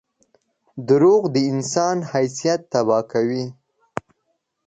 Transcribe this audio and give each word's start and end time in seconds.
•دروغ 0.87 1.21
د 1.35 1.37
انسان 1.51 1.97
حیثیت 2.11 2.61
تباه 2.71 3.03
کوي. 3.11 3.45